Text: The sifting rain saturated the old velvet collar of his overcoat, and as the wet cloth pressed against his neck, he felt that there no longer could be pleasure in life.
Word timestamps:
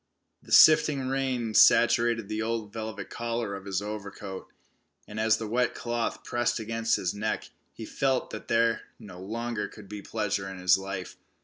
The 0.41 0.51
sifting 0.51 1.09
rain 1.09 1.53
saturated 1.53 2.27
the 2.27 2.41
old 2.41 2.73
velvet 2.73 3.11
collar 3.11 3.53
of 3.53 3.65
his 3.65 3.83
overcoat, 3.83 4.47
and 5.07 5.19
as 5.19 5.37
the 5.37 5.47
wet 5.47 5.75
cloth 5.75 6.23
pressed 6.23 6.57
against 6.59 6.95
his 6.95 7.13
neck, 7.13 7.49
he 7.71 7.85
felt 7.85 8.31
that 8.31 8.47
there 8.47 8.81
no 8.97 9.21
longer 9.21 9.67
could 9.67 9.87
be 9.87 10.01
pleasure 10.01 10.49
in 10.49 10.65
life. 10.75 11.17